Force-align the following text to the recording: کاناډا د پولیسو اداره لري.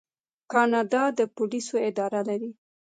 کاناډا 0.51 1.03
د 1.17 1.19
پولیسو 1.35 1.75
اداره 1.89 2.21
لري. 2.29 2.51